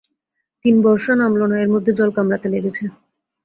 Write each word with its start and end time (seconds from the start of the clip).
তিন 0.65 0.75
বর্ষা 0.85 1.13
নাবল 1.15 1.41
না, 1.47 1.55
এর 1.59 1.69
মধ্যে 1.73 1.91
জল 1.99 2.09
কামড়াতে 2.15 2.47
লেগেছে। 2.53 2.83